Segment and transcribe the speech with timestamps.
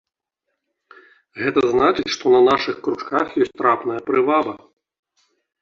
[1.41, 4.53] Гэта значыць, што на нашых кручках ёсць трапная прываба.